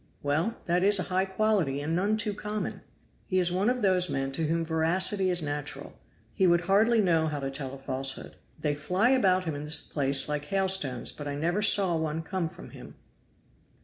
"Well, 0.23 0.57
that 0.65 0.81
is 0.81 0.97
a 0.97 1.03
high 1.13 1.25
quality 1.25 1.79
and 1.79 1.95
none 1.95 2.17
too 2.17 2.33
common." 2.33 2.81
"He 3.27 3.37
is 3.37 3.51
one 3.51 3.69
of 3.69 3.83
those 3.83 4.09
men 4.09 4.31
to 4.31 4.47
whom 4.47 4.65
veracity 4.65 5.29
is 5.29 5.43
natural. 5.43 5.93
He 6.33 6.47
would 6.47 6.61
hardly 6.61 6.99
know 7.01 7.27
how 7.27 7.39
to 7.39 7.51
tell 7.51 7.75
a 7.75 7.77
falsehood. 7.77 8.35
They 8.59 8.73
fly 8.73 9.11
about 9.11 9.43
him 9.43 9.53
in 9.53 9.63
this 9.65 9.79
place 9.81 10.27
like 10.27 10.45
hailstones, 10.45 11.11
but 11.11 11.27
I 11.27 11.35
never 11.35 11.61
saw 11.61 11.95
one 11.95 12.23
come 12.23 12.47
from 12.47 12.71
him." 12.71 12.95